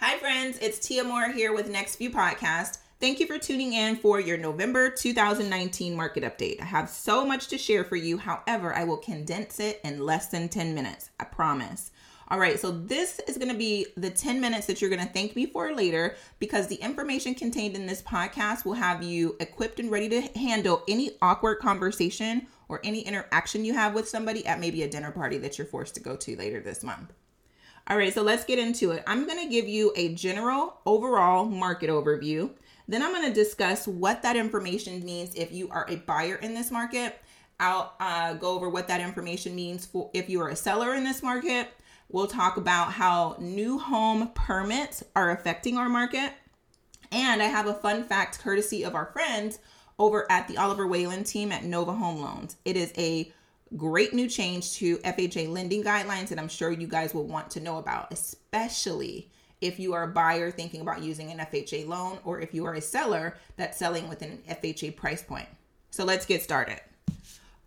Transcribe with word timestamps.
Hi, 0.00 0.16
friends. 0.16 0.58
It's 0.62 0.78
Tia 0.78 1.02
Moore 1.02 1.32
here 1.32 1.52
with 1.52 1.68
Next 1.68 1.96
View 1.96 2.10
Podcast. 2.10 2.78
Thank 3.00 3.18
you 3.18 3.26
for 3.26 3.36
tuning 3.36 3.72
in 3.72 3.96
for 3.96 4.20
your 4.20 4.38
November 4.38 4.90
2019 4.90 5.96
market 5.96 6.22
update. 6.22 6.62
I 6.62 6.66
have 6.66 6.88
so 6.88 7.26
much 7.26 7.48
to 7.48 7.58
share 7.58 7.82
for 7.82 7.96
you. 7.96 8.16
However, 8.16 8.72
I 8.72 8.84
will 8.84 8.98
condense 8.98 9.58
it 9.58 9.80
in 9.82 10.06
less 10.06 10.28
than 10.28 10.48
10 10.48 10.72
minutes. 10.72 11.10
I 11.18 11.24
promise. 11.24 11.90
All 12.28 12.38
right, 12.38 12.60
so 12.60 12.70
this 12.70 13.18
is 13.26 13.38
going 13.38 13.50
to 13.50 13.58
be 13.58 13.86
the 13.96 14.08
10 14.08 14.40
minutes 14.40 14.68
that 14.68 14.80
you're 14.80 14.88
going 14.88 15.04
to 15.04 15.12
thank 15.12 15.34
me 15.34 15.46
for 15.46 15.74
later 15.74 16.14
because 16.38 16.68
the 16.68 16.76
information 16.76 17.34
contained 17.34 17.74
in 17.74 17.86
this 17.88 18.00
podcast 18.00 18.64
will 18.64 18.74
have 18.74 19.02
you 19.02 19.34
equipped 19.40 19.80
and 19.80 19.90
ready 19.90 20.08
to 20.10 20.20
handle 20.38 20.84
any 20.86 21.10
awkward 21.20 21.58
conversation 21.58 22.46
or 22.68 22.78
any 22.84 23.00
interaction 23.00 23.64
you 23.64 23.74
have 23.74 23.94
with 23.94 24.08
somebody 24.08 24.46
at 24.46 24.60
maybe 24.60 24.84
a 24.84 24.88
dinner 24.88 25.10
party 25.10 25.38
that 25.38 25.58
you're 25.58 25.66
forced 25.66 25.96
to 25.96 26.00
go 26.00 26.14
to 26.14 26.36
later 26.36 26.60
this 26.60 26.84
month. 26.84 27.12
All 27.90 27.96
right, 27.96 28.12
so 28.12 28.20
let's 28.20 28.44
get 28.44 28.58
into 28.58 28.90
it. 28.90 29.02
I'm 29.06 29.26
going 29.26 29.42
to 29.42 29.48
give 29.48 29.66
you 29.66 29.94
a 29.96 30.14
general 30.14 30.78
overall 30.84 31.46
market 31.46 31.88
overview. 31.88 32.50
Then 32.86 33.02
I'm 33.02 33.14
going 33.14 33.26
to 33.26 33.32
discuss 33.32 33.88
what 33.88 34.20
that 34.22 34.36
information 34.36 35.02
means 35.06 35.34
if 35.34 35.52
you 35.52 35.70
are 35.70 35.86
a 35.88 35.96
buyer 35.96 36.34
in 36.34 36.52
this 36.52 36.70
market. 36.70 37.18
I'll 37.58 37.94
uh, 37.98 38.34
go 38.34 38.54
over 38.54 38.68
what 38.68 38.88
that 38.88 39.00
information 39.00 39.54
means 39.54 39.86
for 39.86 40.10
if 40.12 40.28
you 40.28 40.42
are 40.42 40.50
a 40.50 40.56
seller 40.56 40.94
in 40.94 41.02
this 41.02 41.22
market. 41.22 41.68
We'll 42.10 42.26
talk 42.26 42.58
about 42.58 42.92
how 42.92 43.36
new 43.38 43.78
home 43.78 44.32
permits 44.34 45.02
are 45.16 45.30
affecting 45.30 45.78
our 45.78 45.88
market. 45.88 46.34
And 47.10 47.40
I 47.42 47.46
have 47.46 47.68
a 47.68 47.74
fun 47.74 48.04
fact 48.04 48.38
courtesy 48.38 48.84
of 48.84 48.94
our 48.94 49.06
friends 49.06 49.60
over 49.98 50.30
at 50.30 50.46
the 50.46 50.58
Oliver 50.58 50.86
Whalen 50.86 51.24
team 51.24 51.52
at 51.52 51.64
Nova 51.64 51.94
Home 51.94 52.20
Loans. 52.20 52.56
It 52.66 52.76
is 52.76 52.92
a 52.98 53.32
great 53.76 54.14
new 54.14 54.28
change 54.28 54.74
to 54.74 54.98
FHA 54.98 55.48
lending 55.48 55.82
guidelines 55.82 56.28
that 56.28 56.38
I'm 56.38 56.48
sure 56.48 56.70
you 56.70 56.86
guys 56.86 57.14
will 57.14 57.26
want 57.26 57.50
to 57.50 57.60
know 57.60 57.78
about, 57.78 58.12
especially 58.12 59.28
if 59.60 59.78
you 59.78 59.92
are 59.92 60.04
a 60.04 60.08
buyer 60.08 60.50
thinking 60.50 60.80
about 60.80 61.02
using 61.02 61.30
an 61.30 61.38
FHA 61.38 61.86
loan 61.86 62.18
or 62.24 62.40
if 62.40 62.54
you 62.54 62.64
are 62.64 62.74
a 62.74 62.80
seller 62.80 63.36
that's 63.56 63.78
selling 63.78 64.08
with 64.08 64.22
an 64.22 64.38
FHA 64.48 64.96
price 64.96 65.22
point. 65.22 65.48
So 65.90 66.04
let's 66.04 66.26
get 66.26 66.42
started. 66.42 66.80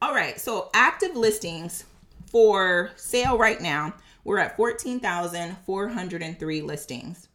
All 0.02 0.16
right, 0.16 0.40
so 0.40 0.70
active 0.74 1.16
listings 1.16 1.86
for 2.28 2.92
sale 2.96 3.38
right 3.38 3.62
now, 3.62 3.94
we're 4.24 4.40
at 4.40 4.56
14,403 4.56 6.62
listings. 6.62 7.28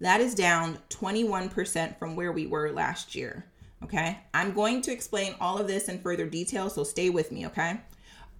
That 0.00 0.20
is 0.20 0.34
down 0.34 0.78
21% 0.90 1.98
from 1.98 2.16
where 2.16 2.32
we 2.32 2.46
were 2.46 2.70
last 2.70 3.14
year. 3.14 3.46
Okay, 3.82 4.18
I'm 4.34 4.52
going 4.52 4.82
to 4.82 4.92
explain 4.92 5.34
all 5.40 5.58
of 5.58 5.68
this 5.68 5.88
in 5.88 6.00
further 6.00 6.26
detail, 6.26 6.68
so 6.70 6.82
stay 6.82 7.10
with 7.10 7.30
me, 7.30 7.46
okay? 7.46 7.78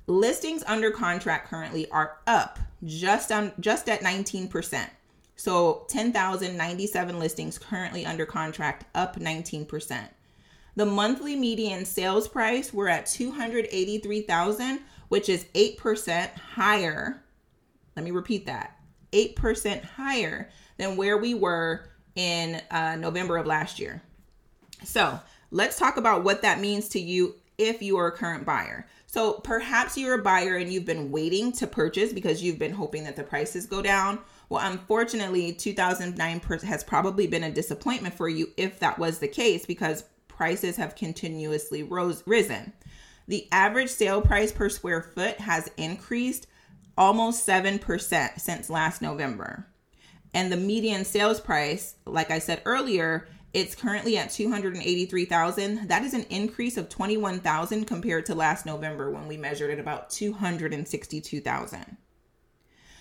Listings 0.08 0.64
under 0.66 0.90
contract 0.90 1.48
currently 1.48 1.88
are 1.90 2.16
up 2.26 2.58
just 2.82 3.30
on 3.30 3.52
just 3.60 3.90
at 3.90 4.00
19%. 4.00 4.88
So 5.36 5.84
10,097 5.90 7.18
listings 7.18 7.58
currently 7.58 8.06
under 8.06 8.24
contract, 8.24 8.86
up 8.94 9.16
19%. 9.16 10.08
The 10.76 10.86
monthly 10.86 11.36
median 11.36 11.84
sales 11.84 12.26
price 12.26 12.72
we're 12.72 12.88
at 12.88 13.04
283,000, 13.04 14.80
which 15.08 15.28
is 15.28 15.44
8% 15.54 16.30
higher. 16.38 17.22
Let 17.94 18.04
me 18.04 18.10
repeat 18.10 18.46
that. 18.46 18.78
8% 19.12 19.84
higher 19.84 20.48
than 20.78 20.96
where 20.96 21.18
we 21.18 21.34
were 21.34 21.90
in 22.14 22.62
uh, 22.70 22.96
November 22.96 23.36
of 23.36 23.46
last 23.46 23.78
year. 23.78 24.02
So, 24.84 25.20
let's 25.50 25.78
talk 25.78 25.98
about 25.98 26.24
what 26.24 26.42
that 26.42 26.60
means 26.60 26.88
to 26.90 27.00
you 27.00 27.34
if 27.58 27.82
you 27.82 27.98
are 27.98 28.06
a 28.06 28.12
current 28.12 28.46
buyer. 28.46 28.86
So 29.10 29.32
perhaps 29.32 29.96
you're 29.96 30.20
a 30.20 30.22
buyer 30.22 30.56
and 30.56 30.70
you've 30.70 30.84
been 30.84 31.10
waiting 31.10 31.50
to 31.52 31.66
purchase 31.66 32.12
because 32.12 32.42
you've 32.42 32.58
been 32.58 32.74
hoping 32.74 33.04
that 33.04 33.16
the 33.16 33.24
prices 33.24 33.64
go 33.64 33.80
down. 33.80 34.18
Well, 34.50 34.70
unfortunately, 34.70 35.54
2009 35.54 36.40
has 36.62 36.84
probably 36.84 37.26
been 37.26 37.42
a 37.42 37.50
disappointment 37.50 38.14
for 38.14 38.28
you 38.28 38.48
if 38.58 38.78
that 38.80 38.98
was 38.98 39.18
the 39.18 39.26
case 39.26 39.64
because 39.64 40.04
prices 40.28 40.76
have 40.76 40.94
continuously 40.94 41.82
rose 41.82 42.22
risen. 42.26 42.74
The 43.26 43.48
average 43.50 43.88
sale 43.88 44.20
price 44.20 44.52
per 44.52 44.68
square 44.68 45.00
foot 45.00 45.40
has 45.40 45.70
increased 45.78 46.46
almost 46.98 47.48
7% 47.48 48.38
since 48.38 48.68
last 48.68 49.00
November. 49.00 49.66
And 50.34 50.52
the 50.52 50.58
median 50.58 51.06
sales 51.06 51.40
price, 51.40 51.94
like 52.04 52.30
I 52.30 52.40
said 52.40 52.60
earlier, 52.66 53.26
it's 53.54 53.74
currently 53.74 54.18
at 54.18 54.30
283,000. 54.30 55.88
That 55.88 56.04
is 56.04 56.14
an 56.14 56.24
increase 56.24 56.76
of 56.76 56.88
21,000 56.88 57.86
compared 57.86 58.26
to 58.26 58.34
last 58.34 58.66
November 58.66 59.10
when 59.10 59.26
we 59.26 59.36
measured 59.36 59.70
at 59.70 59.78
about 59.78 60.10
262,000. 60.10 61.96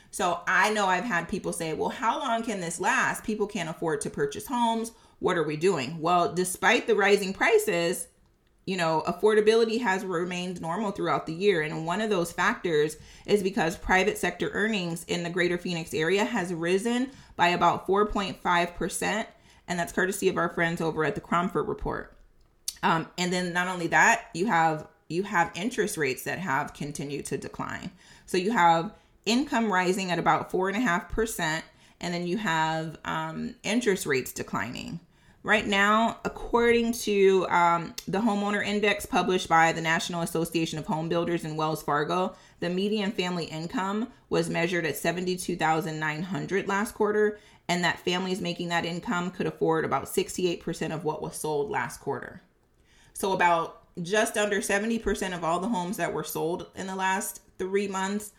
So 0.09 0.40
I 0.47 0.72
know 0.72 0.88
I've 0.88 1.03
had 1.03 1.28
people 1.28 1.52
say, 1.52 1.74
well, 1.74 1.90
how 1.90 2.19
long 2.19 2.44
can 2.44 2.62
this 2.62 2.80
last? 2.80 3.24
People 3.24 3.46
can't 3.46 3.69
afford 3.69 4.02
to 4.02 4.09
purchase 4.09 4.47
homes. 4.47 4.94
What 5.19 5.38
are 5.38 5.44
we 5.44 5.57
doing? 5.57 6.00
Well, 6.00 6.34
despite 6.34 6.88
the 6.88 6.96
rising 6.96 7.34
prices, 7.34 8.07
you 8.66 8.78
know, 8.78 9.03
affordability 9.06 9.81
has 9.81 10.06
remained 10.06 10.62
normal 10.62 10.91
throughout 10.91 11.25
the 11.25 11.34
year. 11.34 11.62
And 11.62 11.86
one 11.86 12.02
of 12.02 12.09
those 12.09 12.31
factors 12.31 12.97
is 13.25 13.44
because 13.44 13.78
private 13.78 14.18
sector 14.18 14.50
earnings 14.53 15.03
in 15.06 15.24
the 15.24 15.30
greater 15.30 15.57
Phoenix 15.57 15.94
area 15.94 16.24
has 16.24 16.53
risen 16.53 17.12
by 17.36 17.50
about 17.50 17.88
4.5% 17.88 19.25
and 19.68 19.78
that's 19.78 19.94
courtesy 19.94 20.30
of 20.30 20.38
our 20.38 20.50
friends 20.50 20.82
over 20.82 21.04
at 21.04 21.16
the 21.16 21.22
Cromford 21.22 21.68
Report. 21.68 22.14
Um, 22.84 23.08
and 23.18 23.32
then 23.34 23.54
not 23.54 23.68
only 23.68 23.88
that, 23.88 24.30
you 24.34 24.48
have 24.48 24.88
you 25.10 25.24
have 25.24 25.52
interest 25.56 25.98
rates 25.98 26.24
that 26.24 26.38
have 26.40 26.74
continued 26.74 27.26
to 27.26 27.38
decline. 27.38 27.92
So 28.26 28.38
you 28.38 28.52
have 28.52 28.94
income 29.26 29.72
rising 29.72 30.12
at 30.12 30.20
about 30.20 30.52
four 30.52 30.68
and 30.68 30.78
a 30.78 30.82
half 30.82 31.10
percent, 31.10 31.64
and 32.02 32.14
then 32.14 32.28
you 32.28 32.38
have 32.38 32.98
um, 33.06 33.56
interest 33.64 34.06
rates 34.06 34.34
declining. 34.34 35.00
Right 35.44 35.66
now, 35.66 36.20
according 36.26 36.92
to 36.94 37.48
um, 37.48 37.94
the 38.06 38.20
homeowner 38.20 38.66
index 38.66 39.06
published 39.06 39.48
by 39.48 39.72
the 39.72 39.80
National 39.80 40.22
Association 40.22 40.78
of 40.78 40.88
Home 40.88 41.08
Builders 41.08 41.46
and 41.46 41.58
Wells 41.58 41.82
Fargo, 41.82 42.36
the 42.60 42.70
median 42.70 43.12
family 43.14 43.46
income 43.46 44.10
was 44.30 44.50
measured 44.50 44.86
at 44.86 44.98
72,900 44.98 46.68
last 46.68 46.96
quarter, 46.96 47.40
and 47.70 47.84
that 47.84 48.00
families 48.00 48.42
making 48.42 48.70
that 48.70 48.86
income 48.86 49.32
could 49.32 49.46
afford 49.46 49.86
about 49.86 50.06
68% 50.06 50.94
of 50.94 51.04
what 51.04 51.22
was 51.22 51.36
sold 51.36 51.70
last 51.70 52.00
quarter. 52.00 52.42
So, 53.14 53.34
about 53.34 53.84
just 54.02 54.38
under 54.38 54.58
70% 54.58 55.36
of 55.36 55.44
all 55.44 55.60
the 55.60 55.68
homes 55.68 55.98
that 55.98 56.14
were 56.14 56.24
sold 56.24 56.68
in 56.76 56.88
the 56.88 56.96
last 56.96 57.42
three 57.58 57.88
months, 57.88 58.32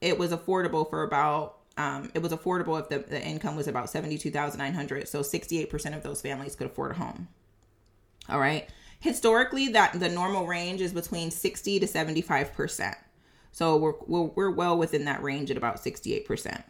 it 0.00 0.18
was 0.18 0.32
affordable 0.32 0.88
for 0.88 1.02
about 1.04 1.58
um, 1.78 2.10
it 2.14 2.22
was 2.22 2.32
affordable 2.32 2.80
if 2.80 2.88
the, 2.88 2.98
the 2.98 3.22
income 3.22 3.54
was 3.54 3.68
about 3.68 3.90
72,900. 3.90 5.08
So 5.08 5.20
68% 5.20 5.94
of 5.94 6.02
those 6.02 6.22
families 6.22 6.56
could 6.56 6.68
afford 6.68 6.92
a 6.92 6.94
home. 6.94 7.28
All 8.28 8.40
right. 8.40 8.68
Historically, 8.98 9.68
that 9.68 10.00
the 10.00 10.08
normal 10.08 10.46
range 10.46 10.80
is 10.80 10.94
between 10.94 11.30
60 11.30 11.80
to 11.80 11.86
75%. 11.86 12.94
So 13.52 13.76
we're, 13.76 13.94
we're, 14.06 14.22
we're 14.22 14.50
well 14.50 14.78
within 14.78 15.04
that 15.04 15.22
range 15.22 15.50
at 15.50 15.56
about 15.58 15.76
68%. 15.76 16.62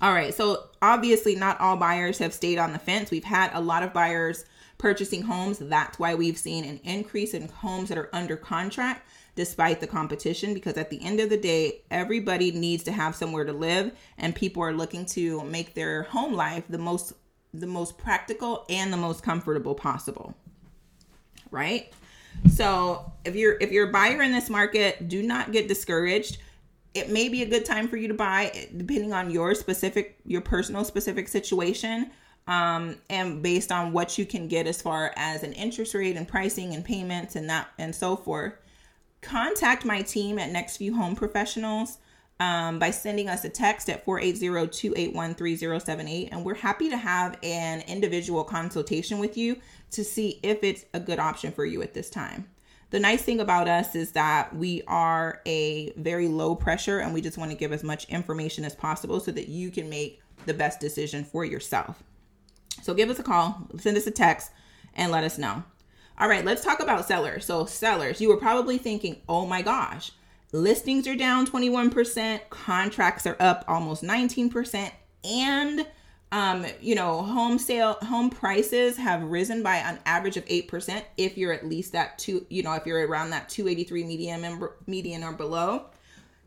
All 0.00 0.12
right, 0.12 0.32
so 0.32 0.68
obviously, 0.80 1.34
not 1.34 1.60
all 1.60 1.76
buyers 1.76 2.18
have 2.18 2.32
stayed 2.32 2.58
on 2.58 2.72
the 2.72 2.78
fence. 2.78 3.10
We've 3.10 3.24
had 3.24 3.50
a 3.52 3.60
lot 3.60 3.82
of 3.82 3.92
buyers 3.92 4.44
purchasing 4.78 5.22
homes. 5.22 5.58
That's 5.58 5.98
why 5.98 6.14
we've 6.14 6.38
seen 6.38 6.64
an 6.64 6.80
increase 6.82 7.34
in 7.34 7.48
homes 7.48 7.88
that 7.88 7.98
are 7.98 8.10
under 8.12 8.36
contract 8.36 9.06
despite 9.34 9.80
the 9.80 9.86
competition 9.86 10.52
because 10.52 10.76
at 10.76 10.90
the 10.90 11.02
end 11.02 11.20
of 11.20 11.30
the 11.30 11.36
day 11.36 11.80
everybody 11.90 12.50
needs 12.50 12.82
to 12.84 12.92
have 12.92 13.14
somewhere 13.14 13.44
to 13.44 13.52
live 13.52 13.92
and 14.18 14.34
people 14.34 14.62
are 14.62 14.74
looking 14.74 15.06
to 15.06 15.42
make 15.44 15.74
their 15.74 16.02
home 16.04 16.34
life 16.34 16.64
the 16.68 16.78
most 16.78 17.14
the 17.54 17.66
most 17.66 17.96
practical 17.98 18.64
and 18.68 18.92
the 18.92 18.96
most 18.96 19.22
comfortable 19.22 19.74
possible 19.74 20.34
right 21.50 21.92
so 22.50 23.10
if 23.24 23.34
you're 23.34 23.56
if 23.60 23.70
you're 23.72 23.88
a 23.88 23.92
buyer 23.92 24.22
in 24.22 24.32
this 24.32 24.50
market 24.50 25.08
do 25.08 25.22
not 25.22 25.52
get 25.52 25.68
discouraged 25.68 26.38
it 26.94 27.10
may 27.10 27.28
be 27.28 27.42
a 27.42 27.46
good 27.46 27.64
time 27.64 27.88
for 27.88 27.96
you 27.96 28.08
to 28.08 28.14
buy 28.14 28.68
depending 28.76 29.12
on 29.12 29.30
your 29.30 29.54
specific 29.54 30.18
your 30.24 30.40
personal 30.40 30.84
specific 30.84 31.28
situation 31.28 32.10
um, 32.46 32.96
and 33.08 33.42
based 33.42 33.72
on 33.72 33.92
what 33.92 34.18
you 34.18 34.26
can 34.26 34.48
get 34.48 34.66
as 34.66 34.82
far 34.82 35.12
as 35.16 35.42
an 35.42 35.52
interest 35.52 35.94
rate 35.94 36.16
and 36.16 36.26
pricing 36.26 36.74
and 36.74 36.84
payments 36.84 37.36
and 37.36 37.48
that 37.48 37.68
and 37.78 37.94
so 37.94 38.16
forth. 38.16 38.54
Contact 39.20 39.84
my 39.84 40.02
team 40.02 40.36
at 40.38 40.50
next 40.50 40.78
view 40.78 40.96
home 40.96 41.14
professionals 41.14 41.98
um, 42.40 42.80
by 42.80 42.90
sending 42.90 43.28
us 43.28 43.44
a 43.44 43.48
text 43.48 43.88
at 43.88 44.04
480-281-3078 44.04 46.30
and 46.32 46.44
we're 46.44 46.54
happy 46.54 46.90
to 46.90 46.96
have 46.96 47.38
an 47.44 47.84
individual 47.86 48.42
consultation 48.42 49.20
with 49.20 49.36
you 49.36 49.56
to 49.92 50.02
see 50.02 50.40
if 50.42 50.64
it's 50.64 50.84
a 50.92 50.98
good 50.98 51.20
option 51.20 51.52
for 51.52 51.64
you 51.64 51.82
at 51.82 51.94
this 51.94 52.10
time 52.10 52.48
the 52.92 53.00
nice 53.00 53.22
thing 53.22 53.40
about 53.40 53.68
us 53.68 53.94
is 53.94 54.12
that 54.12 54.54
we 54.54 54.82
are 54.86 55.40
a 55.46 55.92
very 55.96 56.28
low 56.28 56.54
pressure 56.54 56.98
and 56.98 57.14
we 57.14 57.22
just 57.22 57.38
want 57.38 57.50
to 57.50 57.56
give 57.56 57.72
as 57.72 57.82
much 57.82 58.04
information 58.10 58.66
as 58.66 58.74
possible 58.74 59.18
so 59.18 59.32
that 59.32 59.48
you 59.48 59.70
can 59.70 59.88
make 59.88 60.20
the 60.44 60.52
best 60.52 60.78
decision 60.78 61.24
for 61.24 61.42
yourself. 61.42 62.02
So 62.82 62.92
give 62.92 63.08
us 63.08 63.18
a 63.18 63.22
call, 63.22 63.66
send 63.78 63.96
us 63.96 64.06
a 64.06 64.10
text, 64.10 64.50
and 64.92 65.10
let 65.10 65.24
us 65.24 65.38
know. 65.38 65.64
All 66.20 66.28
right, 66.28 66.44
let's 66.44 66.62
talk 66.62 66.80
about 66.80 67.08
sellers. 67.08 67.46
So, 67.46 67.64
sellers, 67.64 68.20
you 68.20 68.28
were 68.28 68.36
probably 68.36 68.76
thinking, 68.76 69.22
oh 69.26 69.46
my 69.46 69.62
gosh, 69.62 70.12
listings 70.52 71.08
are 71.08 71.16
down 71.16 71.46
21%, 71.46 72.40
contracts 72.50 73.26
are 73.26 73.38
up 73.40 73.64
almost 73.66 74.02
19%, 74.02 74.90
and 75.24 75.86
Um, 76.32 76.64
you 76.80 76.94
know, 76.94 77.22
home 77.22 77.58
sale 77.58 77.98
home 78.00 78.30
prices 78.30 78.96
have 78.96 79.22
risen 79.22 79.62
by 79.62 79.76
an 79.76 79.98
average 80.06 80.38
of 80.38 80.46
8% 80.46 81.04
if 81.18 81.36
you're 81.36 81.52
at 81.52 81.68
least 81.68 81.92
that 81.92 82.18
two, 82.18 82.46
you 82.48 82.62
know, 82.62 82.72
if 82.72 82.86
you're 82.86 83.06
around 83.06 83.30
that 83.30 83.50
283 83.50 84.02
median 84.04 84.42
and 84.44 84.64
median 84.86 85.22
or 85.22 85.32
below. 85.32 85.84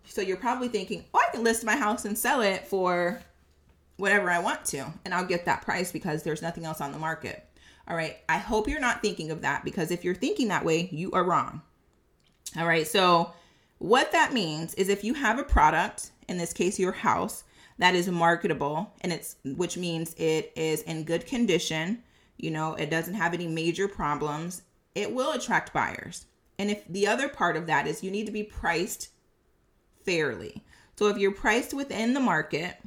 So 0.07 0.21
you're 0.21 0.37
probably 0.37 0.69
thinking, 0.69 1.05
"Oh, 1.13 1.23
I 1.25 1.31
can 1.31 1.43
list 1.43 1.63
my 1.63 1.75
house 1.75 2.03
and 2.05 2.17
sell 2.17 2.41
it 2.41 2.67
for 2.67 3.21
whatever 3.97 4.29
I 4.31 4.39
want 4.39 4.65
to, 4.65 4.91
and 5.05 5.13
I'll 5.13 5.25
get 5.25 5.45
that 5.45 5.61
price 5.61 5.91
because 5.91 6.23
there's 6.23 6.41
nothing 6.41 6.65
else 6.65 6.81
on 6.81 6.91
the 6.91 6.99
market." 6.99 7.47
All 7.87 7.95
right. 7.95 8.17
I 8.27 8.39
hope 8.39 8.67
you're 8.67 8.79
not 8.79 9.01
thinking 9.01 9.29
of 9.29 9.41
that 9.41 9.63
because 9.63 9.91
if 9.91 10.03
you're 10.03 10.15
thinking 10.15 10.47
that 10.47 10.65
way, 10.65 10.89
you 10.91 11.11
are 11.11 11.23
wrong. 11.23 11.61
All 12.57 12.65
right. 12.65 12.87
So, 12.87 13.33
what 13.77 14.11
that 14.13 14.33
means 14.33 14.73
is 14.75 14.89
if 14.89 15.03
you 15.03 15.13
have 15.13 15.37
a 15.37 15.43
product, 15.43 16.11
in 16.27 16.37
this 16.37 16.53
case, 16.53 16.79
your 16.79 16.93
house, 16.93 17.43
that 17.77 17.95
is 17.95 18.09
marketable 18.09 18.93
and 19.01 19.11
it's 19.11 19.35
which 19.43 19.77
means 19.77 20.13
it 20.17 20.51
is 20.55 20.81
in 20.83 21.03
good 21.03 21.25
condition, 21.25 22.03
you 22.37 22.51
know, 22.51 22.75
it 22.75 22.89
doesn't 22.89 23.13
have 23.15 23.33
any 23.33 23.47
major 23.47 23.87
problems, 23.87 24.63
it 24.93 25.11
will 25.11 25.33
attract 25.33 25.73
buyers. 25.73 26.25
And 26.57 26.71
if 26.71 26.87
the 26.87 27.07
other 27.07 27.27
part 27.27 27.57
of 27.57 27.67
that 27.67 27.87
is 27.87 28.03
you 28.03 28.11
need 28.11 28.25
to 28.27 28.31
be 28.31 28.43
priced 28.43 29.09
fairly. 30.05 30.63
So 30.95 31.07
if 31.07 31.17
you're 31.17 31.33
priced 31.33 31.73
within 31.73 32.13
the 32.13 32.21
market, 32.21 32.77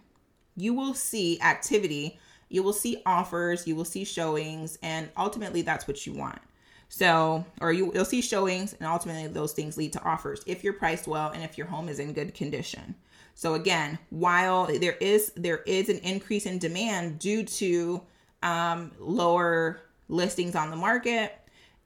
you 0.56 0.72
will 0.72 0.94
see 0.94 1.38
activity 1.40 2.18
you 2.48 2.62
will 2.62 2.72
see 2.72 3.02
offers, 3.04 3.66
you 3.66 3.76
will 3.76 3.84
see 3.84 4.04
showings, 4.04 4.78
and 4.82 5.08
ultimately 5.16 5.62
that's 5.62 5.86
what 5.86 6.06
you 6.06 6.14
want. 6.14 6.40
So, 6.88 7.44
or 7.60 7.72
you, 7.72 7.92
you'll 7.94 8.06
see 8.06 8.22
showings, 8.22 8.74
and 8.74 8.86
ultimately 8.86 9.26
those 9.26 9.52
things 9.52 9.76
lead 9.76 9.92
to 9.92 10.02
offers 10.02 10.42
if 10.46 10.64
you're 10.64 10.72
priced 10.72 11.06
well 11.06 11.30
and 11.30 11.42
if 11.42 11.58
your 11.58 11.66
home 11.66 11.88
is 11.88 11.98
in 11.98 12.14
good 12.14 12.34
condition. 12.34 12.94
So 13.38 13.54
again, 13.54 14.00
while 14.10 14.66
there 14.66 14.96
is 15.00 15.30
there 15.36 15.58
is 15.58 15.88
an 15.88 15.98
increase 15.98 16.44
in 16.44 16.58
demand 16.58 17.20
due 17.20 17.44
to 17.44 18.02
um, 18.42 18.90
lower 18.98 19.80
listings 20.08 20.56
on 20.56 20.70
the 20.70 20.76
market 20.76 21.38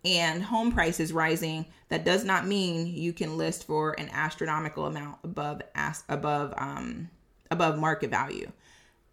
and 0.02 0.42
home 0.42 0.72
prices 0.72 1.12
rising, 1.12 1.66
that 1.90 2.06
does 2.06 2.24
not 2.24 2.46
mean 2.46 2.86
you 2.86 3.12
can 3.12 3.36
list 3.36 3.66
for 3.66 3.92
an 4.00 4.08
astronomical 4.14 4.86
amount 4.86 5.18
above 5.24 5.60
above 6.08 6.54
um, 6.56 7.10
above 7.50 7.78
market 7.78 8.08
value. 8.08 8.50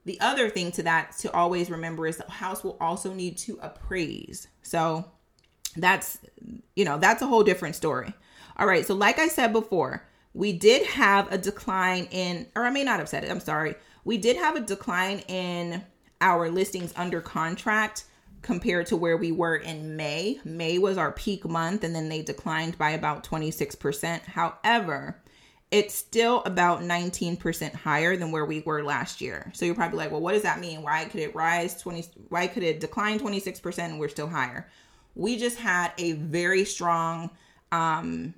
The 0.06 0.18
other 0.22 0.50
thing 0.50 0.72
to 0.72 0.84
that 0.84 1.18
to 1.18 1.34
always 1.34 1.70
remember 1.70 2.08
is 2.08 2.16
the 2.16 2.32
house 2.32 2.64
will 2.64 2.78
also 2.80 3.14
need 3.14 3.38
to 3.40 3.60
appraise. 3.62 4.48
So 4.62 5.04
that's 5.76 6.20
you 6.74 6.86
know, 6.86 7.00
that's 7.00 7.22
a 7.22 7.28
whole 7.28 7.44
different 7.44 7.76
story. 7.76 8.14
All 8.56 8.66
right, 8.66 8.86
so 8.86 8.94
like 8.94 9.20
I 9.20 9.28
said 9.28 9.52
before, 9.52 10.06
we 10.34 10.54
did 10.54 10.86
have 10.86 11.32
a 11.32 11.38
decline 11.38 12.08
in 12.12 12.48
or 12.56 12.64
I 12.64 12.70
may 12.70 12.84
not 12.84 13.00
have 13.00 13.10
said 13.10 13.24
it. 13.24 13.32
I'm 13.32 13.40
sorry. 13.40 13.76
We 14.06 14.18
did 14.18 14.38
have 14.38 14.56
a 14.56 14.62
decline 14.62 15.20
in 15.28 15.84
our 16.22 16.50
listings 16.50 16.94
under 16.96 17.22
contract 17.22 18.06
compared 18.42 18.88
to 18.88 18.96
where 18.96 19.18
we 19.18 19.32
were 19.32 19.58
in 19.58 19.96
May. 19.96 20.40
May 20.46 20.78
was 20.78 20.98
our 20.98 21.12
peak 21.12 21.46
month 21.46 21.84
and 21.84 21.94
then 21.94 22.10
they 22.10 22.22
declined 22.22 22.78
by 22.78 22.92
about 22.92 23.24
26%. 23.24 24.22
However, 24.22 25.22
it's 25.72 25.94
still 25.94 26.42
about 26.46 26.82
19% 26.82 27.74
higher 27.74 28.18
than 28.18 28.32
where 28.32 28.46
we 28.46 28.62
were 28.62 28.84
last 28.84 29.22
year. 29.22 29.52
So 29.54 29.66
you're 29.66 29.76
probably 29.76 29.98
like, 29.98 30.12
well, 30.12 30.22
what 30.22 30.34
does 30.34 30.44
that 30.44 30.60
mean? 30.60 30.82
Why 30.82 31.06
could 31.06 31.20
it 31.20 31.36
rise 31.36 31.80
20 31.82 32.06
why 32.30 32.48
could 32.48 32.64
it 32.64 32.80
decline 32.80 33.20
26% 33.20 33.80
and 33.80 34.00
we're 34.00 34.08
still 34.08 34.28
higher? 34.28 34.70
We 35.16 35.38
just 35.38 35.58
had 35.58 35.92
a 35.98 36.14
very 36.14 36.66
strong 36.66 37.30
um 37.72 38.34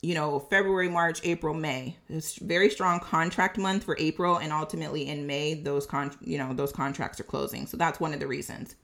you 0.00 0.14
know, 0.14 0.38
February, 0.38 0.88
March, 0.88 1.20
April, 1.24 1.54
May. 1.54 1.96
It's 2.08 2.36
very 2.36 2.70
strong 2.70 3.00
contract 3.00 3.58
month 3.58 3.84
for 3.84 3.96
April 3.98 4.36
and 4.36 4.52
ultimately 4.52 5.08
in 5.08 5.26
May 5.26 5.54
those 5.54 5.86
con 5.86 6.12
you 6.20 6.38
know, 6.38 6.52
those 6.52 6.72
contracts 6.72 7.18
are 7.18 7.24
closing. 7.24 7.66
So 7.66 7.76
that's 7.76 7.98
one 7.98 8.14
of 8.14 8.20
the 8.20 8.26
reasons. 8.26 8.76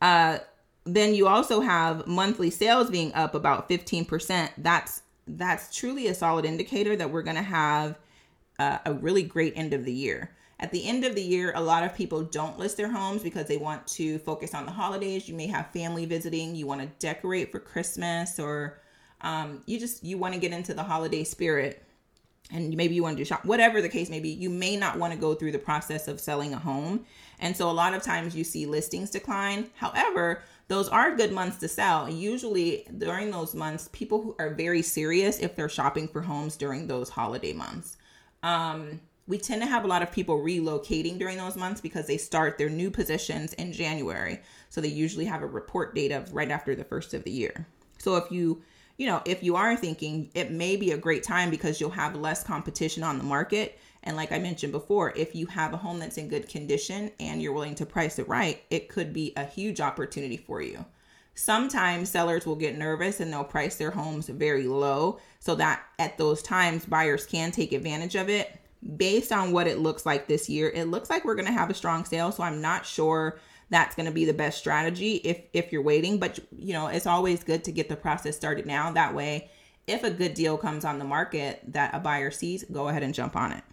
Uh 0.00 0.38
then 0.84 1.14
you 1.14 1.28
also 1.28 1.60
have 1.60 2.06
monthly 2.06 2.50
sales 2.50 2.88
being 2.88 3.12
up 3.14 3.34
about 3.34 3.68
15%. 3.68 4.50
That's 4.58 5.02
that's 5.26 5.76
truly 5.76 6.06
a 6.06 6.14
solid 6.14 6.46
indicator 6.46 6.96
that 6.96 7.10
we're 7.10 7.22
going 7.22 7.36
to 7.36 7.42
have 7.42 7.98
uh, 8.58 8.78
a 8.86 8.94
really 8.94 9.22
great 9.22 9.52
end 9.56 9.74
of 9.74 9.84
the 9.84 9.92
year. 9.92 10.34
At 10.60 10.72
the 10.72 10.86
end 10.86 11.04
of 11.04 11.14
the 11.14 11.22
year, 11.22 11.52
a 11.54 11.60
lot 11.60 11.84
of 11.84 11.94
people 11.94 12.22
don't 12.22 12.58
list 12.58 12.78
their 12.78 12.90
homes 12.90 13.22
because 13.22 13.46
they 13.46 13.58
want 13.58 13.86
to 13.88 14.18
focus 14.20 14.54
on 14.54 14.64
the 14.64 14.72
holidays. 14.72 15.28
You 15.28 15.34
may 15.34 15.46
have 15.46 15.70
family 15.70 16.06
visiting, 16.06 16.56
you 16.56 16.66
want 16.66 16.80
to 16.80 16.88
decorate 16.98 17.52
for 17.52 17.60
Christmas, 17.60 18.40
or 18.40 18.80
um, 19.20 19.62
you 19.66 19.78
just 19.78 20.04
you 20.04 20.18
want 20.18 20.34
to 20.34 20.40
get 20.40 20.52
into 20.52 20.74
the 20.74 20.82
holiday 20.82 21.24
spirit 21.24 21.84
and 22.50 22.74
maybe 22.76 22.94
you 22.94 23.02
want 23.02 23.16
to 23.16 23.20
do 23.20 23.24
shop 23.24 23.44
whatever 23.44 23.82
the 23.82 23.88
case 23.88 24.08
may 24.08 24.20
be 24.20 24.30
you 24.30 24.48
may 24.48 24.76
not 24.76 24.98
want 24.98 25.12
to 25.12 25.18
go 25.18 25.34
through 25.34 25.52
the 25.52 25.58
process 25.58 26.08
of 26.08 26.20
selling 26.20 26.54
a 26.54 26.58
home 26.58 27.04
and 27.40 27.56
so 27.56 27.70
a 27.70 27.72
lot 27.72 27.94
of 27.94 28.02
times 28.02 28.34
you 28.34 28.44
see 28.44 28.64
listings 28.64 29.10
decline 29.10 29.68
however 29.74 30.42
those 30.68 30.88
are 30.90 31.16
good 31.16 31.32
months 31.32 31.56
to 31.58 31.68
sell. 31.68 32.08
Usually 32.08 32.86
during 32.98 33.30
those 33.30 33.54
months, 33.54 33.88
people 33.92 34.22
who 34.22 34.36
are 34.38 34.54
very 34.54 34.82
serious 34.82 35.38
if 35.40 35.56
they're 35.56 35.68
shopping 35.68 36.06
for 36.06 36.20
homes 36.20 36.56
during 36.56 36.86
those 36.86 37.08
holiday 37.08 37.54
months. 37.54 37.96
Um, 38.42 39.00
we 39.26 39.38
tend 39.38 39.62
to 39.62 39.68
have 39.68 39.84
a 39.84 39.88
lot 39.88 40.02
of 40.02 40.12
people 40.12 40.38
relocating 40.38 41.18
during 41.18 41.38
those 41.38 41.56
months 41.56 41.80
because 41.80 42.06
they 42.06 42.18
start 42.18 42.58
their 42.58 42.68
new 42.68 42.90
positions 42.90 43.54
in 43.54 43.72
January. 43.72 44.40
So 44.68 44.80
they 44.80 44.88
usually 44.88 45.24
have 45.24 45.42
a 45.42 45.46
report 45.46 45.94
date 45.94 46.12
of 46.12 46.32
right 46.34 46.50
after 46.50 46.74
the 46.74 46.84
first 46.84 47.14
of 47.14 47.24
the 47.24 47.30
year. 47.30 47.66
So 47.96 48.16
if 48.16 48.30
you, 48.30 48.62
you 48.98 49.06
know, 49.06 49.22
if 49.24 49.42
you 49.42 49.56
are 49.56 49.74
thinking 49.74 50.30
it 50.34 50.50
may 50.50 50.76
be 50.76 50.92
a 50.92 50.98
great 50.98 51.22
time 51.22 51.48
because 51.48 51.80
you'll 51.80 51.90
have 51.90 52.14
less 52.14 52.44
competition 52.44 53.02
on 53.02 53.16
the 53.16 53.24
market 53.24 53.78
and 54.02 54.16
like 54.16 54.32
I 54.32 54.38
mentioned 54.38 54.72
before, 54.72 55.12
if 55.16 55.34
you 55.34 55.46
have 55.46 55.72
a 55.72 55.76
home 55.76 55.98
that's 55.98 56.18
in 56.18 56.28
good 56.28 56.48
condition 56.48 57.10
and 57.18 57.42
you're 57.42 57.52
willing 57.52 57.74
to 57.76 57.86
price 57.86 58.18
it 58.18 58.28
right, 58.28 58.62
it 58.70 58.88
could 58.88 59.12
be 59.12 59.32
a 59.36 59.44
huge 59.44 59.80
opportunity 59.80 60.36
for 60.36 60.62
you. 60.62 60.84
Sometimes 61.34 62.08
sellers 62.08 62.46
will 62.46 62.56
get 62.56 62.78
nervous 62.78 63.20
and 63.20 63.32
they'll 63.32 63.44
price 63.44 63.76
their 63.76 63.90
homes 63.90 64.28
very 64.28 64.66
low 64.66 65.20
so 65.40 65.54
that 65.56 65.82
at 65.98 66.18
those 66.18 66.42
times 66.42 66.84
buyers 66.84 67.26
can 67.26 67.50
take 67.50 67.72
advantage 67.72 68.16
of 68.16 68.28
it. 68.28 68.58
Based 68.96 69.32
on 69.32 69.52
what 69.52 69.66
it 69.66 69.78
looks 69.78 70.06
like 70.06 70.26
this 70.26 70.48
year, 70.48 70.70
it 70.70 70.86
looks 70.86 71.10
like 71.10 71.24
we're 71.24 71.34
going 71.34 71.46
to 71.46 71.52
have 71.52 71.70
a 71.70 71.74
strong 71.74 72.04
sale, 72.04 72.30
so 72.30 72.44
I'm 72.44 72.60
not 72.60 72.86
sure 72.86 73.38
that's 73.70 73.94
going 73.94 74.06
to 74.06 74.12
be 74.12 74.24
the 74.24 74.32
best 74.32 74.58
strategy 74.58 75.16
if 75.16 75.40
if 75.52 75.72
you're 75.72 75.82
waiting, 75.82 76.18
but 76.18 76.38
you 76.56 76.72
know, 76.72 76.86
it's 76.86 77.06
always 77.06 77.44
good 77.44 77.64
to 77.64 77.72
get 77.72 77.88
the 77.88 77.96
process 77.96 78.36
started 78.36 78.66
now 78.66 78.92
that 78.92 79.14
way 79.14 79.50
if 79.88 80.04
a 80.04 80.10
good 80.10 80.34
deal 80.34 80.56
comes 80.56 80.84
on 80.84 80.98
the 80.98 81.04
market 81.04 81.60
that 81.66 81.94
a 81.94 81.98
buyer 81.98 82.30
sees, 82.30 82.62
go 82.64 82.88
ahead 82.88 83.02
and 83.02 83.14
jump 83.14 83.34
on 83.34 83.52
it. 83.52 83.64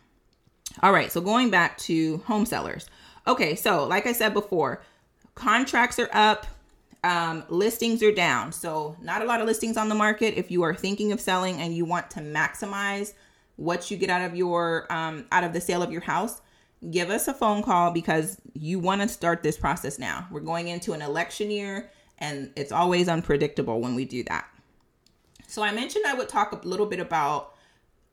All 0.82 0.92
right, 0.92 1.12
so 1.12 1.22
going 1.22 1.52
back 1.52 1.78
to 1.80 2.18
home 2.26 2.46
sellers. 2.46 2.88
Okay, 3.28 3.56
so 3.56 3.86
like 3.86 4.08
I 4.08 4.14
said 4.14 4.34
before, 4.34 4.82
contracts 5.36 6.00
are 6.00 6.10
up, 6.14 6.48
um, 7.04 7.44
listings 7.50 8.02
are 8.02 8.12
down. 8.12 8.52
So, 8.52 8.96
not 9.02 9.22
a 9.22 9.26
lot 9.26 9.42
of 9.42 9.46
listings 9.46 9.78
on 9.78 9.90
the 9.90 9.96
market. 9.96 10.36
If 10.38 10.50
you 10.50 10.64
are 10.64 10.74
thinking 10.74 11.12
of 11.12 11.20
selling 11.20 11.62
and 11.62 11.76
you 11.76 11.86
want 11.86 12.10
to 12.12 12.20
maximize 12.20 13.14
what 13.58 13.92
you 13.92 13.98
get 13.98 14.10
out 14.10 14.22
of 14.22 14.36
your 14.36 14.92
um, 14.92 15.26
out 15.32 15.44
of 15.44 15.54
the 15.54 15.62
sale 15.62 15.84
of 15.84 15.92
your 15.92 16.02
house, 16.02 16.42
give 16.92 17.10
us 17.10 17.28
a 17.28 17.34
phone 17.34 17.64
call 17.64 17.92
because 17.92 18.38
you 18.54 18.80
want 18.80 19.02
to 19.02 19.08
start 19.08 19.44
this 19.44 19.58
process 19.58 20.00
now. 20.00 20.28
We're 20.32 20.42
going 20.42 20.68
into 20.68 20.94
an 20.94 21.02
election 21.02 21.52
year, 21.52 21.92
and 22.20 22.52
it's 22.56 22.72
always 22.72 23.08
unpredictable 23.08 23.82
when 23.82 23.96
we 23.96 24.06
do 24.06 24.24
that. 24.24 24.48
So, 25.48 25.64
I 25.64 25.72
mentioned 25.72 26.06
I 26.08 26.14
would 26.14 26.30
talk 26.30 26.52
a 26.52 26.68
little 26.68 26.86
bit 26.86 27.00
about 27.00 27.54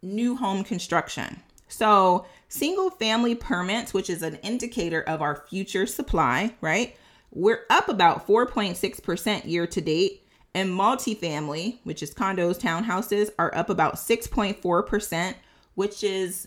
new 0.03 0.37
home 0.37 0.65
construction. 0.65 1.41
So, 1.69 2.27
single 2.49 2.91
family 2.91 3.35
permits, 3.35 3.95
which 3.95 4.11
is 4.11 4.23
an 4.23 4.37
indicator 4.37 5.03
of 5.03 5.23
our 5.23 5.45
future 5.49 5.87
supply, 5.87 6.55
right? 6.61 6.97
We're 7.31 7.65
up 7.71 7.89
about 7.89 8.27
4.6% 8.27 9.47
year 9.47 9.67
to 9.67 9.81
date. 9.81 10.19
And 10.55 10.69
multifamily, 10.69 11.79
which 11.85 12.03
is 12.03 12.13
condos, 12.13 12.61
townhouses, 12.61 13.31
are 13.39 13.55
up 13.55 13.71
about 13.71 13.95
6.4%, 13.95 15.35
which 15.77 16.05
is 16.05 16.47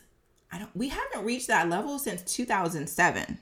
I 0.52 0.60
don't 0.60 0.76
we 0.76 0.90
haven't 0.90 1.26
reached 1.26 1.48
that 1.48 1.70
level 1.70 2.00
since 2.00 2.22
2007. 2.24 3.40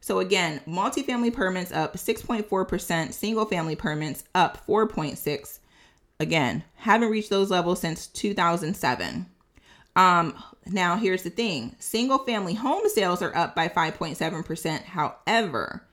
So 0.00 0.18
again, 0.18 0.60
multifamily 0.66 1.32
permits 1.32 1.72
up 1.72 1.94
6.4%, 1.94 3.12
single 3.12 3.44
family 3.44 3.76
permits 3.76 4.24
up 4.34 4.66
4.6. 4.66 5.58
Again, 6.18 6.64
haven't 6.76 7.10
reached 7.10 7.30
those 7.30 7.50
levels 7.50 7.80
since 7.80 8.06
2007. 8.06 9.26
Um, 9.96 10.42
now 10.66 10.96
here's 10.96 11.22
the 11.22 11.30
thing 11.30 11.74
single 11.78 12.18
family 12.18 12.54
home 12.54 12.88
sales 12.88 13.22
are 13.22 13.36
up 13.36 13.54
by 13.54 13.68
5.7%. 13.68 14.84
However, 14.84 15.86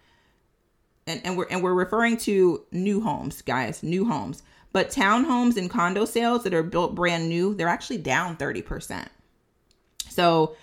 and, 1.07 1.21
and 1.23 1.37
we're 1.37 1.47
and 1.49 1.63
we're 1.63 1.73
referring 1.73 2.17
to 2.17 2.63
new 2.71 3.01
homes, 3.01 3.41
guys, 3.41 3.81
new 3.81 4.05
homes. 4.05 4.43
But 4.73 4.91
townhomes 4.91 5.57
and 5.57 5.69
condo 5.69 6.05
sales 6.05 6.43
that 6.43 6.53
are 6.53 6.61
built 6.61 6.93
brand 6.93 7.29
new, 7.29 7.55
they're 7.55 7.69
actually 7.69 7.97
down 7.99 8.37
30%. 8.37 9.07
So, 10.17 10.55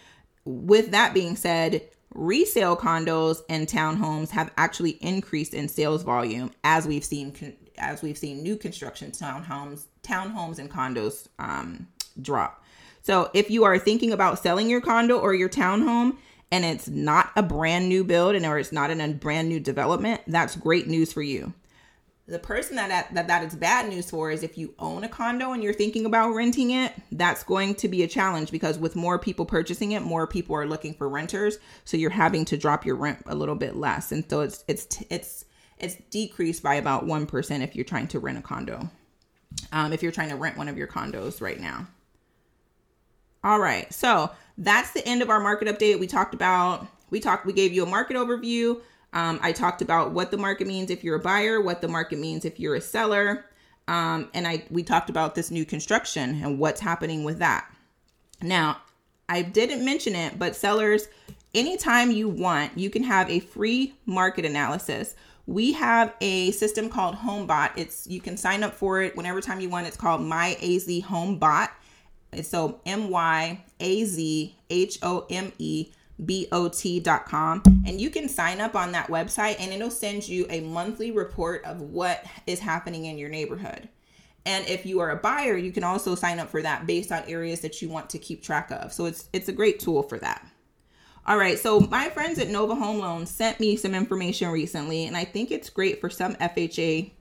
with 0.44 0.90
that 0.90 1.14
being 1.14 1.36
said, 1.36 1.82
resale 2.12 2.76
condos 2.76 3.42
and 3.48 3.68
townhomes 3.68 4.30
have 4.30 4.50
actually 4.56 4.98
increased 5.00 5.54
in 5.54 5.68
sales 5.68 6.02
volume 6.02 6.50
as 6.64 6.88
we've 6.88 7.04
seen 7.04 7.32
as 7.78 8.02
we've 8.02 8.18
seen 8.18 8.42
new 8.42 8.56
construction 8.56 9.12
townhomes, 9.12 9.84
townhomes 10.02 10.58
and 10.58 10.68
condos 10.68 11.28
um, 11.38 11.86
drop. 12.20 12.64
So 13.02 13.30
if 13.32 13.48
you 13.48 13.62
are 13.62 13.78
thinking 13.78 14.12
about 14.12 14.40
selling 14.40 14.68
your 14.68 14.80
condo 14.80 15.18
or 15.18 15.34
your 15.34 15.48
townhome 15.48 16.16
and 16.50 16.64
it's 16.64 16.88
not 16.88 17.30
a 17.36 17.42
brand 17.42 17.88
new 17.88 18.02
build 18.02 18.34
and 18.34 18.44
or 18.44 18.58
it's 18.58 18.72
not 18.72 18.90
in 18.90 19.00
a 19.00 19.08
brand 19.08 19.48
new 19.48 19.60
development, 19.60 20.20
that's 20.26 20.56
great 20.56 20.88
news 20.88 21.12
for 21.12 21.22
you. 21.22 21.52
The 22.26 22.38
person 22.38 22.76
that, 22.76 22.88
that 22.88 23.14
that 23.14 23.26
that 23.26 23.44
is 23.44 23.54
bad 23.54 23.86
news 23.86 24.08
for 24.08 24.30
is 24.30 24.42
if 24.42 24.56
you 24.56 24.74
own 24.78 25.04
a 25.04 25.08
condo 25.10 25.52
and 25.52 25.62
you're 25.62 25.74
thinking 25.74 26.06
about 26.06 26.34
renting 26.34 26.70
it, 26.70 26.92
that's 27.12 27.44
going 27.44 27.74
to 27.76 27.88
be 27.88 28.02
a 28.02 28.08
challenge 28.08 28.50
because 28.50 28.78
with 28.78 28.96
more 28.96 29.18
people 29.18 29.44
purchasing 29.44 29.92
it, 29.92 30.00
more 30.00 30.26
people 30.26 30.56
are 30.56 30.66
looking 30.66 30.94
for 30.94 31.06
renters, 31.06 31.58
so 31.84 31.98
you're 31.98 32.08
having 32.08 32.46
to 32.46 32.56
drop 32.56 32.86
your 32.86 32.96
rent 32.96 33.22
a 33.26 33.34
little 33.34 33.54
bit 33.54 33.76
less, 33.76 34.10
and 34.10 34.24
so 34.30 34.40
it's 34.40 34.64
it's 34.66 35.02
it's 35.10 35.44
it's 35.78 35.96
decreased 36.10 36.62
by 36.62 36.76
about 36.76 37.04
one 37.04 37.26
percent 37.26 37.62
if 37.62 37.76
you're 37.76 37.84
trying 37.84 38.08
to 38.08 38.18
rent 38.18 38.38
a 38.38 38.42
condo. 38.42 38.88
Um, 39.70 39.92
if 39.92 40.02
you're 40.02 40.10
trying 40.10 40.30
to 40.30 40.36
rent 40.36 40.56
one 40.56 40.68
of 40.68 40.78
your 40.78 40.88
condos 40.88 41.42
right 41.42 41.60
now. 41.60 41.86
All 43.44 43.60
right, 43.60 43.92
so 43.92 44.30
that's 44.56 44.92
the 44.92 45.06
end 45.06 45.20
of 45.20 45.28
our 45.28 45.40
market 45.40 45.68
update. 45.68 46.00
We 46.00 46.06
talked 46.06 46.32
about 46.32 46.86
we 47.10 47.20
talked 47.20 47.44
we 47.44 47.52
gave 47.52 47.74
you 47.74 47.82
a 47.82 47.86
market 47.86 48.16
overview 48.16 48.80
um, 49.14 49.38
I 49.42 49.52
talked 49.52 49.80
about 49.80 50.10
what 50.10 50.30
the 50.30 50.36
market 50.36 50.66
means 50.66 50.90
if 50.90 51.04
you're 51.04 51.16
a 51.16 51.20
buyer, 51.20 51.60
what 51.60 51.80
the 51.80 51.88
market 51.88 52.18
means 52.18 52.44
if 52.44 52.58
you're 52.58 52.74
a 52.74 52.80
seller, 52.80 53.46
um, 53.86 54.28
and 54.34 54.46
I 54.46 54.64
we 54.70 54.82
talked 54.82 55.08
about 55.08 55.34
this 55.34 55.50
new 55.50 55.64
construction 55.64 56.42
and 56.42 56.58
what's 56.58 56.80
happening 56.80 57.22
with 57.22 57.38
that. 57.38 57.70
Now, 58.42 58.78
I 59.28 59.42
didn't 59.42 59.84
mention 59.84 60.16
it, 60.16 60.38
but 60.38 60.56
sellers, 60.56 61.06
anytime 61.54 62.10
you 62.10 62.28
want, 62.28 62.76
you 62.76 62.90
can 62.90 63.04
have 63.04 63.30
a 63.30 63.38
free 63.38 63.94
market 64.04 64.44
analysis. 64.44 65.14
We 65.46 65.72
have 65.72 66.14
a 66.20 66.50
system 66.50 66.88
called 66.88 67.16
HomeBot. 67.16 67.72
It's 67.76 68.06
you 68.08 68.20
can 68.20 68.36
sign 68.36 68.64
up 68.64 68.74
for 68.74 69.00
it 69.00 69.16
whenever 69.16 69.40
time 69.40 69.60
you 69.60 69.68
want. 69.68 69.86
It's 69.86 69.96
called 69.96 70.22
My 70.22 70.56
AZ 70.60 70.88
HomeBot. 70.88 71.68
So 72.42 72.80
M 72.84 73.10
Y 73.10 73.62
A 73.78 74.04
Z 74.04 74.56
H 74.70 74.98
O 75.02 75.26
M 75.30 75.52
E 75.58 75.92
bot.com 76.18 77.62
and 77.86 78.00
you 78.00 78.08
can 78.10 78.28
sign 78.28 78.60
up 78.60 78.74
on 78.74 78.92
that 78.92 79.08
website 79.08 79.56
and 79.58 79.72
it'll 79.72 79.90
send 79.90 80.28
you 80.28 80.46
a 80.48 80.60
monthly 80.60 81.10
report 81.10 81.64
of 81.64 81.80
what 81.80 82.24
is 82.46 82.60
happening 82.60 83.06
in 83.06 83.18
your 83.18 83.28
neighborhood. 83.28 83.88
And 84.46 84.66
if 84.68 84.84
you 84.84 85.00
are 85.00 85.10
a 85.10 85.16
buyer, 85.16 85.56
you 85.56 85.72
can 85.72 85.84
also 85.84 86.14
sign 86.14 86.38
up 86.38 86.50
for 86.50 86.62
that 86.62 86.86
based 86.86 87.10
on 87.10 87.22
areas 87.26 87.60
that 87.60 87.80
you 87.80 87.88
want 87.88 88.10
to 88.10 88.18
keep 88.18 88.42
track 88.42 88.70
of. 88.70 88.92
So 88.92 89.06
it's 89.06 89.28
it's 89.32 89.48
a 89.48 89.52
great 89.52 89.80
tool 89.80 90.02
for 90.02 90.18
that. 90.18 90.46
All 91.26 91.38
right, 91.38 91.58
so 91.58 91.80
my 91.80 92.10
friends 92.10 92.38
at 92.38 92.48
Nova 92.48 92.74
Home 92.74 92.98
Loans 92.98 93.30
sent 93.30 93.58
me 93.58 93.76
some 93.76 93.94
information 93.94 94.50
recently 94.50 95.06
and 95.06 95.16
I 95.16 95.24
think 95.24 95.50
it's 95.50 95.70
great 95.70 96.00
for 96.00 96.10
some 96.10 96.34
FHA 96.34 97.12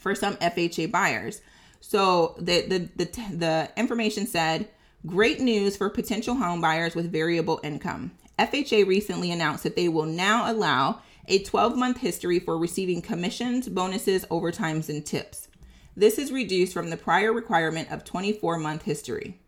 for 0.00 0.14
some 0.14 0.36
FHA 0.36 0.90
buyers. 0.90 1.40
So 1.80 2.36
the 2.38 2.62
the 2.66 2.78
the, 2.96 3.36
the 3.36 3.70
information 3.76 4.26
said 4.26 4.68
Great 5.04 5.40
news 5.40 5.76
for 5.76 5.90
potential 5.90 6.36
home 6.36 6.60
buyers 6.60 6.94
with 6.94 7.10
variable 7.10 7.58
income. 7.64 8.12
FHA 8.38 8.86
recently 8.86 9.32
announced 9.32 9.64
that 9.64 9.74
they 9.74 9.88
will 9.88 10.06
now 10.06 10.48
allow 10.50 11.00
a 11.26 11.42
12 11.42 11.76
month 11.76 11.98
history 11.98 12.38
for 12.38 12.56
receiving 12.56 13.02
commissions, 13.02 13.68
bonuses, 13.68 14.24
overtimes, 14.26 14.88
and 14.88 15.04
tips. 15.04 15.48
This 15.96 16.18
is 16.18 16.30
reduced 16.30 16.72
from 16.72 16.88
the 16.88 16.96
prior 16.96 17.32
requirement 17.32 17.90
of 17.90 18.04
24 18.04 18.58
month 18.58 18.82
history. 18.82 19.40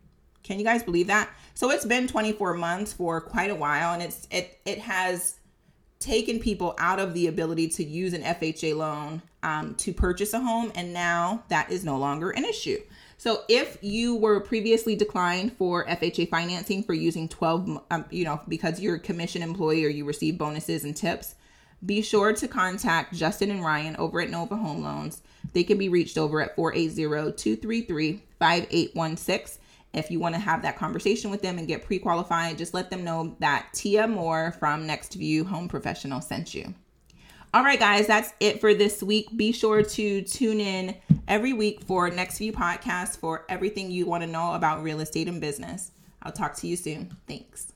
Can 0.43 0.59
you 0.59 0.65
guys 0.65 0.83
believe 0.83 1.07
that? 1.07 1.29
So 1.53 1.71
it's 1.71 1.85
been 1.85 2.07
24 2.07 2.55
months 2.55 2.91
for 2.91 3.21
quite 3.21 3.49
a 3.49 3.55
while 3.55 3.93
and 3.93 4.03
it's 4.03 4.27
it 4.31 4.59
it 4.65 4.79
has 4.79 5.39
taken 5.99 6.39
people 6.39 6.75
out 6.77 6.99
of 6.99 7.13
the 7.13 7.27
ability 7.27 7.69
to 7.69 7.83
use 7.83 8.11
an 8.11 8.23
FHA 8.23 8.75
loan 8.75 9.21
um, 9.41 9.73
to 9.75 9.93
purchase 9.93 10.33
a 10.33 10.39
home 10.39 10.73
and 10.75 10.91
now 10.91 11.45
that 11.47 11.71
is 11.71 11.85
no 11.85 11.97
longer 11.97 12.31
an 12.31 12.43
issue. 12.43 12.81
So 13.17 13.43
if 13.47 13.77
you 13.81 14.15
were 14.15 14.39
previously 14.39 14.95
declined 14.95 15.53
for 15.53 15.85
FHA 15.85 16.29
financing 16.29 16.83
for 16.83 16.93
using 16.93 17.29
12, 17.29 17.81
um, 17.89 18.05
you 18.09 18.25
know, 18.25 18.41
because 18.47 18.79
you're 18.79 18.95
a 18.95 18.99
commission 18.99 19.41
employee 19.41 19.85
or 19.85 19.89
you 19.89 20.05
receive 20.05 20.37
bonuses 20.37 20.83
and 20.83 20.95
tips, 20.95 21.35
be 21.85 22.01
sure 22.01 22.31
to 22.33 22.47
contact 22.47 23.13
Justin 23.13 23.51
and 23.51 23.63
Ryan 23.63 23.95
over 23.97 24.21
at 24.21 24.29
Nova 24.29 24.55
Home 24.55 24.81
Loans. 24.81 25.21
They 25.53 25.63
can 25.63 25.77
be 25.77 25.89
reached 25.89 26.17
over 26.17 26.41
at 26.41 26.57
480-233-5816. 26.57 29.57
If 29.93 30.09
you 30.11 30.19
want 30.19 30.35
to 30.35 30.41
have 30.41 30.61
that 30.63 30.77
conversation 30.77 31.31
with 31.31 31.41
them 31.41 31.57
and 31.57 31.67
get 31.67 31.85
pre-qualified, 31.85 32.57
just 32.57 32.73
let 32.73 32.89
them 32.89 33.05
know 33.05 33.37
that 33.39 33.69
Tia 33.73 34.07
Moore 34.07 34.53
from 34.59 34.85
Next 34.85 35.13
View 35.13 35.45
Home 35.45 35.69
Professional 35.69 36.19
sent 36.19 36.53
you. 36.53 36.73
All 37.55 37.63
right, 37.63 37.79
guys, 37.79 38.07
that's 38.07 38.33
it 38.41 38.59
for 38.59 38.73
this 38.73 39.01
week. 39.01 39.29
Be 39.37 39.53
sure 39.53 39.81
to 39.81 40.21
tune 40.23 40.59
in 40.59 40.93
every 41.25 41.53
week 41.53 41.83
for 41.83 42.09
Next 42.09 42.37
View 42.37 42.51
Podcast 42.51 43.17
for 43.17 43.45
everything 43.47 43.89
you 43.89 44.05
want 44.05 44.23
to 44.23 44.29
know 44.29 44.55
about 44.55 44.83
real 44.83 44.99
estate 44.99 45.29
and 45.29 45.39
business. 45.39 45.91
I'll 46.21 46.33
talk 46.33 46.55
to 46.57 46.67
you 46.67 46.75
soon. 46.75 47.15
Thanks. 47.29 47.71